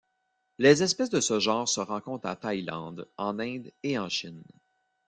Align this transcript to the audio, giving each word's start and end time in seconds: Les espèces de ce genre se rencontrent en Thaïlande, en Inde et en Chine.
Les 0.57 0.81
espèces 0.81 1.11
de 1.11 1.19
ce 1.21 1.39
genre 1.39 1.69
se 1.69 1.79
rencontrent 1.79 2.27
en 2.27 2.35
Thaïlande, 2.35 3.07
en 3.17 3.37
Inde 3.37 3.71
et 3.83 3.99
en 3.99 4.09
Chine. 4.09 4.41